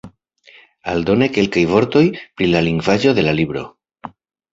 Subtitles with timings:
[0.93, 2.01] Aldone kelkaj vortoj
[2.39, 3.63] pri la lingvaĵo de la libro.